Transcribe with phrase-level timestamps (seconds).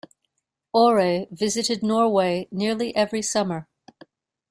[0.73, 3.67] Ore visited Norway nearly every summer.